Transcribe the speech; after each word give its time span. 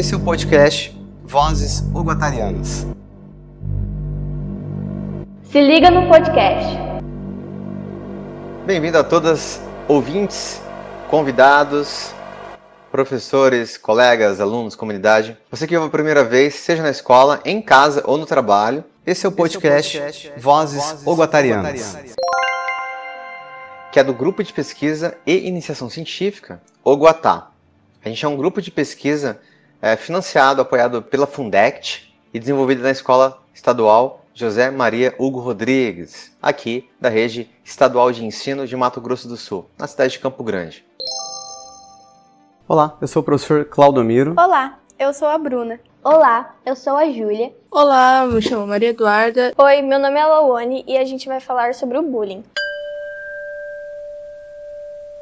Esse 0.00 0.14
é 0.14 0.16
o 0.16 0.20
podcast 0.20 0.98
Vozes 1.22 1.80
Uguatarianas. 1.94 2.86
Se 5.42 5.60
liga 5.60 5.90
no 5.90 6.08
podcast. 6.08 6.78
Bem-vindo 8.64 8.96
a 8.96 9.04
todas, 9.04 9.60
ouvintes, 9.86 10.62
convidados, 11.10 12.14
professores, 12.90 13.76
colegas, 13.76 14.40
alunos, 14.40 14.74
comunidade. 14.74 15.36
Você 15.50 15.66
que 15.66 15.76
ouve 15.76 15.88
a 15.88 15.92
primeira 15.92 16.24
vez, 16.24 16.54
seja 16.54 16.82
na 16.82 16.88
escola, 16.88 17.38
em 17.44 17.60
casa 17.60 18.02
ou 18.06 18.16
no 18.16 18.24
trabalho. 18.24 18.82
Esse 19.04 19.26
é 19.26 19.28
o 19.28 19.32
podcast, 19.32 19.98
é 19.98 20.00
o 20.00 20.04
podcast 20.04 20.32
Vozes 20.38 21.06
Oguatarianas, 21.06 21.98
que 23.92 24.00
é 24.00 24.02
do 24.02 24.14
Grupo 24.14 24.42
de 24.42 24.50
Pesquisa 24.50 25.14
e 25.26 25.46
Iniciação 25.46 25.90
Científica, 25.90 26.58
Oguatá. 26.82 27.50
A 28.02 28.08
gente 28.08 28.24
é 28.24 28.28
um 28.28 28.34
grupo 28.38 28.62
de 28.62 28.70
pesquisa 28.70 29.38
é, 29.82 29.96
financiado, 29.96 30.60
apoiado 30.60 31.02
pela 31.02 31.26
Fundect 31.26 32.14
e 32.32 32.38
desenvolvido 32.38 32.82
na 32.82 32.90
Escola 32.90 33.38
Estadual 33.54 34.20
José 34.32 34.70
Maria 34.70 35.14
Hugo 35.18 35.40
Rodrigues, 35.40 36.34
aqui 36.40 36.88
da 37.00 37.08
Rede 37.08 37.50
Estadual 37.64 38.12
de 38.12 38.24
Ensino 38.24 38.66
de 38.66 38.76
Mato 38.76 39.00
Grosso 39.00 39.28
do 39.28 39.36
Sul, 39.36 39.66
na 39.76 39.86
cidade 39.86 40.12
de 40.12 40.18
Campo 40.18 40.42
Grande. 40.44 40.84
Olá, 42.68 42.96
eu 43.00 43.08
sou 43.08 43.20
o 43.20 43.24
professor 43.24 43.64
Claudomiro. 43.64 44.34
Olá, 44.38 44.78
eu 44.98 45.12
sou 45.12 45.26
a 45.28 45.36
Bruna. 45.36 45.80
Olá, 46.02 46.54
eu 46.64 46.76
sou 46.76 46.96
a 46.96 47.10
Júlia. 47.10 47.52
Olá, 47.70 48.24
me 48.26 48.40
chamo 48.40 48.66
Maria 48.66 48.90
Eduarda. 48.90 49.52
Oi, 49.58 49.82
meu 49.82 49.98
nome 49.98 50.18
é 50.18 50.24
Lawane 50.24 50.84
e 50.86 50.96
a 50.96 51.04
gente 51.04 51.26
vai 51.26 51.40
falar 51.40 51.74
sobre 51.74 51.98
o 51.98 52.02
bullying. 52.02 52.44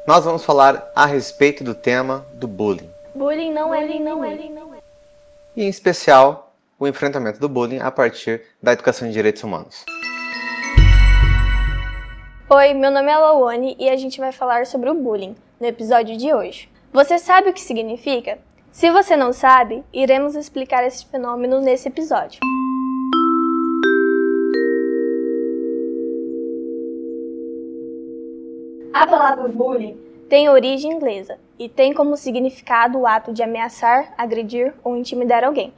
Nós 0.07 0.23
vamos 0.23 0.45
falar 0.45 0.89
a 0.95 1.05
respeito 1.05 1.63
do 1.63 1.73
tema 1.73 2.25
do 2.33 2.47
bullying. 2.47 2.89
Bullying 3.19 3.51
não 3.51 3.75
é 3.75 3.81
bullying, 3.81 3.99
não 4.01 4.23
é 4.23 4.29
bullying, 4.29 4.53
não 4.53 4.73
é. 4.73 4.77
E 5.53 5.65
em 5.65 5.67
especial, 5.67 6.55
o 6.79 6.87
enfrentamento 6.87 7.37
do 7.37 7.49
bullying 7.49 7.79
a 7.79 7.91
partir 7.91 8.43
da 8.63 8.71
educação 8.71 9.09
de 9.09 9.13
direitos 9.13 9.43
humanos. 9.43 9.83
Oi, 12.49 12.73
meu 12.73 12.89
nome 12.89 13.11
é 13.11 13.17
Lawane 13.17 13.75
e 13.77 13.89
a 13.89 13.97
gente 13.97 14.21
vai 14.21 14.31
falar 14.31 14.65
sobre 14.65 14.89
o 14.89 14.93
bullying 14.93 15.35
no 15.59 15.67
episódio 15.67 16.15
de 16.15 16.33
hoje. 16.33 16.69
Você 16.93 17.19
sabe 17.19 17.49
o 17.49 17.53
que 17.53 17.59
significa? 17.59 18.39
Se 18.71 18.89
você 18.89 19.17
não 19.17 19.33
sabe, 19.33 19.83
iremos 19.91 20.37
explicar 20.37 20.85
esse 20.85 21.05
fenômeno 21.05 21.59
nesse 21.59 21.89
episódio. 21.89 22.39
A 28.93 29.05
palavra 29.05 29.49
bullying 29.49 30.08
tem 30.29 30.47
origem 30.47 30.91
inglesa 30.91 31.39
e 31.57 31.67
tem 31.67 31.91
como 31.91 32.15
significado 32.15 32.99
o 32.99 33.07
ato 33.07 33.33
de 33.33 33.41
ameaçar, 33.41 34.13
agredir 34.15 34.75
ou 34.83 34.95
intimidar 34.95 35.43
alguém. 35.43 35.73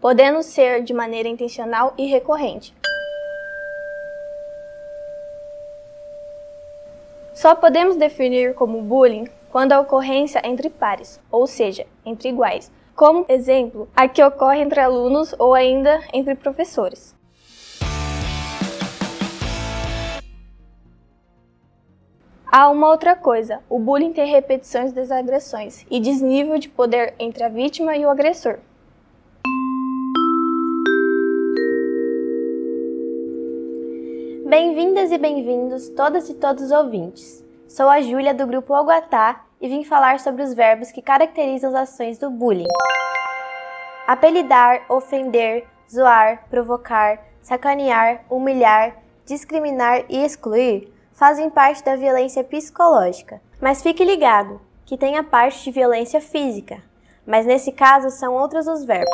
Podendo 0.00 0.40
ser 0.40 0.84
de 0.84 0.94
maneira 0.94 1.28
intencional 1.28 1.92
e 1.98 2.06
recorrente. 2.06 2.72
Só 7.34 7.56
podemos 7.56 7.96
definir 7.96 8.54
como 8.54 8.80
bullying 8.80 9.26
quando 9.50 9.72
a 9.72 9.80
ocorrência 9.80 10.40
entre 10.44 10.70
pares, 10.70 11.20
ou 11.30 11.46
seja, 11.46 11.86
entre 12.04 12.28
iguais, 12.28 12.70
como 12.94 13.26
exemplo, 13.28 13.88
a 13.96 14.06
que 14.06 14.22
ocorre 14.22 14.60
entre 14.60 14.78
alunos 14.78 15.34
ou 15.38 15.54
ainda 15.54 16.00
entre 16.12 16.36
professores. 16.36 17.15
Há 22.58 22.70
uma 22.70 22.88
outra 22.88 23.14
coisa: 23.14 23.60
o 23.68 23.78
bullying 23.78 24.14
tem 24.14 24.32
repetições 24.32 24.90
das 24.90 25.10
agressões 25.10 25.84
e 25.90 26.00
desnível 26.00 26.58
de 26.58 26.70
poder 26.70 27.12
entre 27.18 27.44
a 27.44 27.50
vítima 27.50 27.94
e 27.98 28.06
o 28.06 28.08
agressor. 28.08 28.60
Bem-vindas 34.48 35.12
e 35.12 35.18
bem-vindos, 35.18 35.90
todas 35.90 36.30
e 36.30 36.34
todos 36.34 36.64
os 36.64 36.70
ouvintes. 36.70 37.44
Sou 37.68 37.90
a 37.90 38.00
Júlia 38.00 38.32
do 38.32 38.46
grupo 38.46 38.72
Oguatá 38.72 39.44
e 39.60 39.68
vim 39.68 39.84
falar 39.84 40.18
sobre 40.18 40.42
os 40.42 40.54
verbos 40.54 40.90
que 40.90 41.02
caracterizam 41.02 41.68
as 41.76 41.90
ações 41.90 42.16
do 42.16 42.30
bullying. 42.30 42.68
Apelidar, 44.06 44.86
ofender, 44.88 45.66
zoar, 45.92 46.46
provocar, 46.48 47.22
sacanear, 47.42 48.24
humilhar, 48.30 48.96
discriminar 49.26 50.06
e 50.08 50.24
excluir 50.24 50.95
fazem 51.16 51.48
parte 51.48 51.82
da 51.82 51.96
violência 51.96 52.44
psicológica. 52.44 53.40
Mas 53.60 53.82
fique 53.82 54.04
ligado 54.04 54.60
que 54.84 54.96
tem 54.96 55.16
a 55.16 55.24
parte 55.24 55.64
de 55.64 55.70
violência 55.72 56.20
física, 56.20 56.80
mas 57.26 57.44
nesse 57.44 57.72
caso 57.72 58.10
são 58.10 58.34
outros 58.34 58.68
os 58.68 58.84
verbos, 58.84 59.10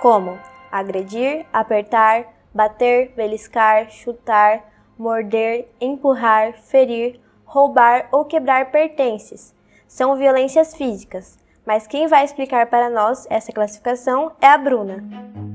como 0.00 0.38
agredir, 0.70 1.44
apertar, 1.52 2.26
bater, 2.54 3.12
beliscar, 3.16 3.90
chutar, 3.90 4.62
morder, 4.96 5.68
empurrar, 5.80 6.52
ferir, 6.52 7.18
roubar 7.44 8.08
ou 8.12 8.24
quebrar 8.24 8.70
pertences. 8.70 9.52
São 9.88 10.14
violências 10.16 10.76
físicas, 10.76 11.36
mas 11.66 11.88
quem 11.88 12.06
vai 12.06 12.24
explicar 12.24 12.66
para 12.66 12.88
nós 12.88 13.26
essa 13.28 13.50
classificação 13.50 14.30
é 14.40 14.46
a 14.46 14.58
Bruna. 14.58 15.49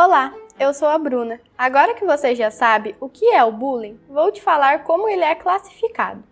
Olá, 0.00 0.32
eu 0.60 0.72
sou 0.72 0.86
a 0.86 0.96
Bruna. 0.96 1.40
Agora 1.58 1.92
que 1.92 2.04
você 2.04 2.32
já 2.32 2.52
sabe 2.52 2.94
o 3.00 3.08
que 3.08 3.34
é 3.34 3.42
o 3.42 3.50
bullying, 3.50 3.98
vou 4.08 4.30
te 4.30 4.40
falar 4.40 4.84
como 4.84 5.08
ele 5.08 5.24
é 5.24 5.34
classificado. 5.34 6.22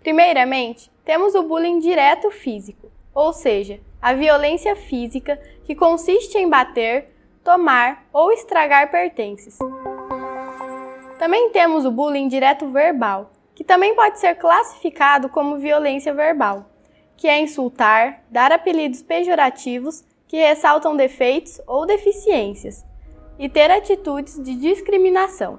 Primeiramente, 0.00 0.90
temos 1.04 1.34
o 1.34 1.42
bullying 1.42 1.80
direto 1.80 2.30
físico, 2.30 2.90
ou 3.14 3.30
seja, 3.34 3.78
a 4.00 4.14
violência 4.14 4.74
física 4.74 5.38
que 5.64 5.74
consiste 5.74 6.38
em 6.38 6.48
bater, 6.48 7.14
tomar 7.44 8.06
ou 8.10 8.32
estragar 8.32 8.90
pertences. 8.90 9.58
Também 11.18 11.50
temos 11.50 11.84
o 11.84 11.90
bullying 11.90 12.26
direto 12.26 12.68
verbal, 12.68 13.32
que 13.54 13.62
também 13.62 13.94
pode 13.94 14.18
ser 14.18 14.36
classificado 14.36 15.28
como 15.28 15.58
violência 15.58 16.14
verbal, 16.14 16.70
que 17.18 17.28
é 17.28 17.38
insultar, 17.38 18.24
dar 18.30 18.50
apelidos 18.50 19.02
pejorativos 19.02 20.02
que 20.26 20.38
ressaltam 20.38 20.96
defeitos 20.96 21.60
ou 21.66 21.84
deficiências, 21.84 22.82
e 23.38 23.48
ter 23.48 23.70
atitudes 23.70 24.42
de 24.42 24.54
discriminação. 24.54 25.58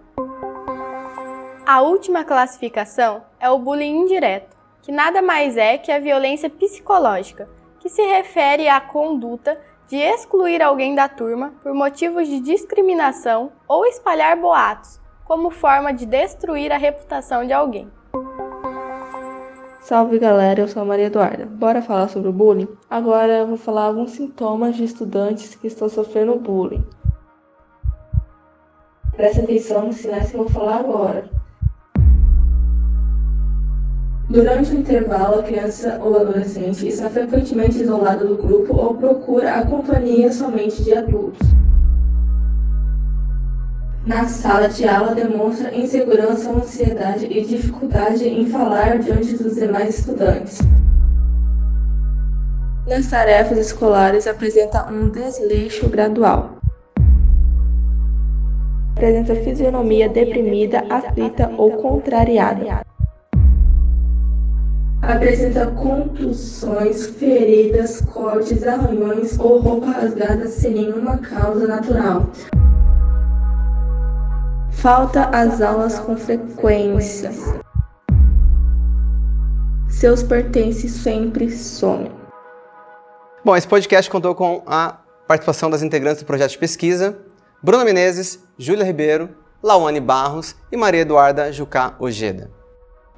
A 1.66 1.82
última 1.82 2.24
classificação 2.24 3.24
é 3.40 3.50
o 3.50 3.58
bullying 3.58 4.04
indireto, 4.04 4.56
que 4.82 4.92
nada 4.92 5.22
mais 5.22 5.58
é 5.58 5.78
que 5.78 5.92
a 5.92 6.00
violência 6.00 6.50
psicológica, 6.50 7.50
que 7.80 7.90
se 7.90 8.04
refere 8.04 8.68
à 8.68 8.80
conduta 8.80 9.60
de 9.88 9.98
excluir 9.98 10.62
alguém 10.62 10.96
da 10.96 11.08
turma 11.08 11.54
por 11.62 11.74
motivos 11.74 12.28
de 12.28 12.40
discriminação 12.40 13.52
ou 13.68 13.86
espalhar 13.86 14.40
boatos, 14.40 15.00
como 15.24 15.50
forma 15.50 15.92
de 15.92 16.06
destruir 16.06 16.72
a 16.72 16.78
reputação 16.78 17.46
de 17.46 17.54
alguém. 17.54 17.92
Salve 19.82 20.18
galera, 20.18 20.62
eu 20.62 20.68
sou 20.68 20.82
a 20.82 20.86
Maria 20.86 21.06
Eduarda. 21.06 21.46
Bora 21.46 21.82
falar 21.82 22.08
sobre 22.08 22.30
o 22.30 22.34
bullying? 22.34 22.68
Agora 22.90 23.40
eu 23.40 23.48
vou 23.48 23.58
falar 23.58 23.84
alguns 23.84 24.12
sintomas 24.12 24.76
de 24.76 24.84
estudantes 24.84 25.54
que 25.54 25.68
estão 25.68 25.88
sofrendo 25.88 26.36
bullying. 26.40 26.84
Presta 29.16 29.42
atenção 29.42 29.88
nos 29.88 29.96
sinais 29.98 30.30
que 30.30 30.36
eu 30.36 30.44
vou 30.44 30.50
falar 30.50 30.80
agora. 30.80 31.24
Durante 34.30 34.72
o 34.72 34.80
intervalo, 34.80 35.40
a 35.40 35.44
criança 35.44 36.00
ou 36.04 36.20
adolescente 36.20 36.86
está 36.86 37.10
frequentemente 37.10 37.82
isolada 37.82 38.26
do 38.26 38.36
grupo 38.36 38.76
ou 38.76 38.96
procura 38.96 39.54
a 39.54 39.66
companhia 39.66 40.32
somente 40.34 40.84
de 40.84 40.94
adultos. 40.94 41.48
Na 44.06 44.28
sala 44.28 44.68
de 44.68 44.86
aula, 44.86 45.16
demonstra 45.16 45.74
insegurança, 45.74 46.52
ansiedade 46.52 47.26
e 47.26 47.46
dificuldade 47.46 48.28
em 48.28 48.46
falar 48.48 49.00
diante 49.00 49.38
dos 49.38 49.56
demais 49.56 50.00
estudantes. 50.00 50.60
Nas 52.86 53.08
tarefas 53.10 53.58
escolares, 53.58 54.28
apresenta 54.28 54.92
um 54.92 55.10
desleixo 55.10 55.88
gradual 55.90 56.56
apresenta 58.96 59.36
fisionomia 59.36 60.08
deprimida, 60.08 60.82
aflita 60.90 61.52
ou 61.58 61.70
contrariada. 61.74 62.82
Apresenta 65.02 65.68
contusões, 65.68 67.08
feridas, 67.08 68.00
cortes, 68.02 68.66
arranhões 68.66 69.38
ou 69.38 69.60
roupa 69.60 69.88
rasgada 69.88 70.48
sem 70.48 70.76
nenhuma 70.76 71.18
causa 71.18 71.68
natural. 71.68 72.30
Falta 74.72 75.26
às 75.26 75.62
aulas 75.62 76.00
com 76.00 76.16
frequência. 76.16 77.32
Seus 79.90 80.24
pertences 80.24 80.92
sempre 80.92 81.52
somem. 81.52 82.12
Bom, 83.44 83.56
esse 83.56 83.68
podcast 83.68 84.10
contou 84.10 84.34
com 84.34 84.64
a 84.66 85.00
participação 85.28 85.70
das 85.70 85.84
integrantes 85.84 86.24
do 86.24 86.26
projeto 86.26 86.52
de 86.52 86.58
pesquisa 86.58 87.25
Bruna 87.66 87.84
Menezes, 87.84 88.48
Júlia 88.60 88.86
Ribeiro, 88.86 89.36
Lawane 89.64 90.00
Barros 90.00 90.56
e 90.72 90.78
Maria 90.78 91.02
Eduarda 91.02 91.52
Jucá 91.52 91.96
Ojeda. 91.98 92.52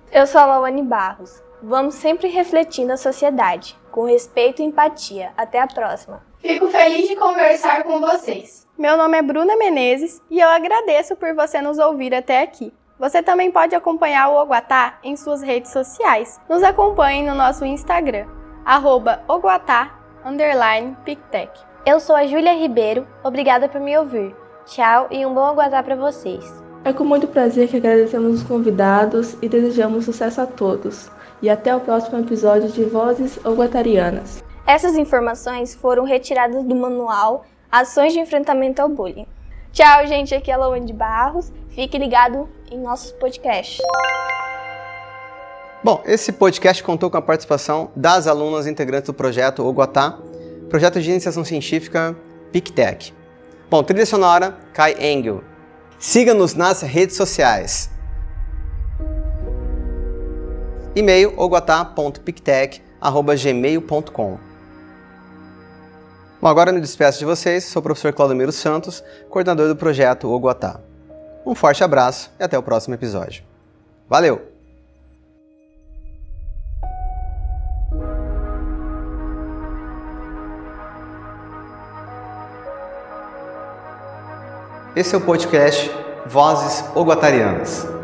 Eu 0.09 0.25
sou 0.25 0.39
a 0.39 0.45
Lawane 0.45 0.83
Barros. 0.83 1.43
Vamos 1.61 1.95
sempre 1.95 2.29
refletir 2.29 2.85
na 2.85 2.95
sociedade, 2.95 3.77
com 3.91 4.05
respeito 4.05 4.61
e 4.61 4.65
empatia. 4.65 5.33
Até 5.35 5.59
a 5.59 5.67
próxima. 5.67 6.23
Fico 6.37 6.67
feliz 6.69 7.09
de 7.09 7.17
conversar 7.17 7.83
com 7.83 7.99
vocês. 7.99 8.65
Meu 8.77 8.95
nome 8.95 9.17
é 9.17 9.21
Bruna 9.21 9.57
Menezes 9.57 10.21
e 10.31 10.39
eu 10.39 10.47
agradeço 10.47 11.17
por 11.17 11.35
você 11.35 11.59
nos 11.61 11.77
ouvir 11.77 12.15
até 12.15 12.41
aqui. 12.41 12.73
Você 12.97 13.21
também 13.21 13.51
pode 13.51 13.75
acompanhar 13.75 14.29
o 14.29 14.41
Oguatá 14.41 14.97
em 15.03 15.17
suas 15.17 15.41
redes 15.41 15.73
sociais. 15.73 16.39
Nos 16.47 16.63
acompanhe 16.63 17.21
no 17.21 17.35
nosso 17.35 17.65
Instagram, 17.65 18.27
arroba 18.63 19.25
Eu 21.87 22.01
sou 22.01 22.17
a 22.17 22.27
Júlia 22.27 22.51
Ribeiro, 22.51 23.07
obrigada 23.23 23.69
por 23.69 23.79
me 23.79 23.97
ouvir. 23.97 24.35
Tchau 24.65 25.07
e 25.09 25.25
um 25.25 25.33
bom 25.33 25.51
Oguatá 25.51 25.81
para 25.81 25.95
vocês. 25.95 26.43
É 26.83 26.91
com 26.91 27.05
muito 27.05 27.29
prazer 27.29 27.69
que 27.69 27.77
agradecemos 27.77 28.41
os 28.41 28.43
convidados 28.43 29.37
e 29.41 29.47
desejamos 29.47 30.03
sucesso 30.03 30.41
a 30.41 30.45
todos. 30.45 31.09
E 31.41 31.49
até 31.49 31.73
o 31.73 31.79
próximo 31.79 32.19
episódio 32.19 32.67
de 32.67 32.83
Vozes 32.83 33.39
Oguatarianas. 33.45 34.43
Essas 34.65 34.97
informações 34.97 35.75
foram 35.75 36.03
retiradas 36.03 36.65
do 36.65 36.75
manual 36.75 37.45
Ações 37.71 38.11
de 38.11 38.19
Enfrentamento 38.19 38.81
ao 38.81 38.89
Bullying. 38.89 39.25
Tchau, 39.71 40.05
gente. 40.07 40.35
Aqui 40.35 40.51
é 40.51 40.55
a 40.55 40.57
Lawane 40.57 40.87
de 40.87 40.91
Barros. 40.91 41.53
Fique 41.69 41.97
ligado 41.97 42.49
em 42.69 42.77
nossos 42.77 43.13
podcasts. 43.13 43.79
Bom, 45.81 46.01
esse 46.05 46.33
podcast 46.33 46.83
contou 46.83 47.09
com 47.09 47.15
a 47.15 47.21
participação 47.21 47.91
das 47.95 48.27
alunas 48.27 48.67
integrantes 48.67 49.07
do 49.07 49.13
projeto 49.13 49.65
Oguatá, 49.65 50.17
projeto 50.69 51.01
de 51.01 51.09
iniciação 51.09 51.43
científica 51.43 52.15
PicTech. 52.51 53.17
Bom, 53.69 53.83
trilha 53.83 54.05
sonora, 54.05 54.57
Kai 54.73 54.95
Engel. 54.99 55.43
Siga-nos 55.99 56.53
nas 56.53 56.81
redes 56.81 57.17
sociais. 57.17 57.89
E-mail 60.95 61.33
oguatá.pictech.gmail.com 61.37 64.37
Bom, 66.39 66.47
agora 66.47 66.71
me 66.71 66.79
despeço 66.79 67.17
de 67.19 67.25
vocês, 67.25 67.65
sou 67.65 67.79
o 67.79 67.83
professor 67.83 68.13
Claudemiro 68.13 68.51
Santos, 68.51 69.03
coordenador 69.29 69.67
do 69.67 69.75
projeto 69.75 70.31
Oguatá. 70.31 70.79
Um 71.45 71.53
forte 71.55 71.83
abraço 71.83 72.31
e 72.39 72.43
até 72.43 72.57
o 72.57 72.63
próximo 72.63 72.93
episódio. 72.93 73.43
Valeu! 74.07 74.56
Esse 84.97 85.13
é 85.13 85.17
o 85.19 85.21
podcast 85.21 85.91
Vozes 86.25 86.83
Oguatarianas. 86.95 87.96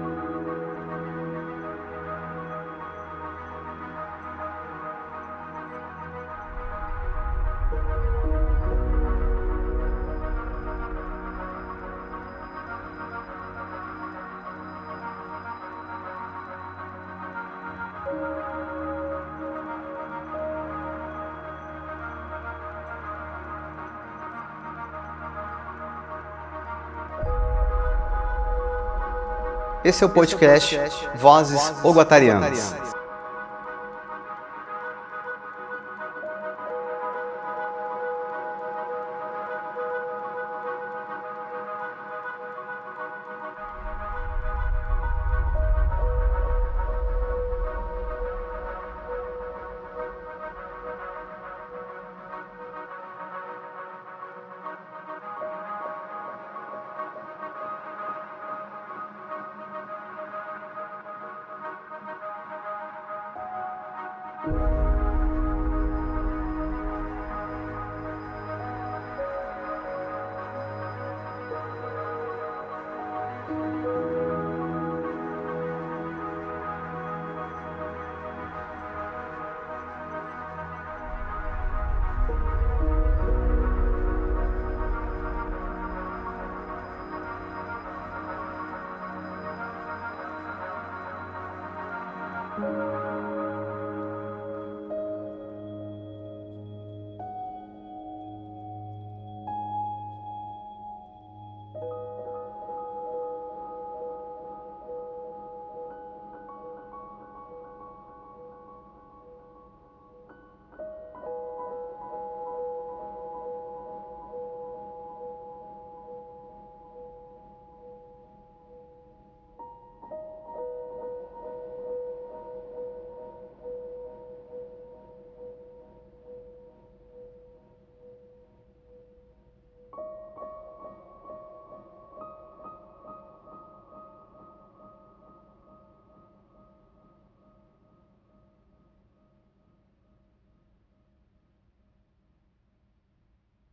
Esse 29.83 30.01
é 30.01 30.07
o 30.07 30.09
podcast 30.09 30.79
Vozes 31.15 31.73
Oguatarianas. 31.83 32.92